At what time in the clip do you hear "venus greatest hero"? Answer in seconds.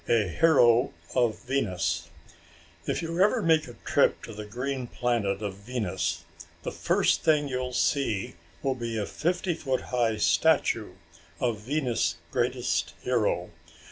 11.59-13.51